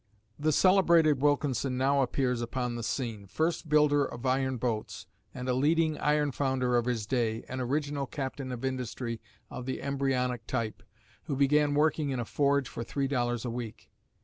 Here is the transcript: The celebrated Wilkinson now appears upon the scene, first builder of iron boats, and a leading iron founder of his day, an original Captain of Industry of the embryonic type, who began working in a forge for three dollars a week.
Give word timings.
The 0.39 0.51
celebrated 0.51 1.21
Wilkinson 1.21 1.77
now 1.77 2.01
appears 2.01 2.41
upon 2.41 2.73
the 2.73 2.81
scene, 2.81 3.27
first 3.27 3.69
builder 3.69 4.03
of 4.03 4.25
iron 4.25 4.57
boats, 4.57 5.05
and 5.31 5.47
a 5.47 5.53
leading 5.53 5.95
iron 5.99 6.31
founder 6.31 6.75
of 6.75 6.85
his 6.85 7.05
day, 7.05 7.43
an 7.47 7.59
original 7.61 8.07
Captain 8.07 8.51
of 8.51 8.65
Industry 8.65 9.21
of 9.51 9.67
the 9.67 9.79
embryonic 9.83 10.47
type, 10.47 10.81
who 11.25 11.35
began 11.35 11.75
working 11.75 12.09
in 12.09 12.19
a 12.19 12.25
forge 12.25 12.67
for 12.67 12.83
three 12.83 13.07
dollars 13.07 13.45
a 13.45 13.51
week. 13.51 13.91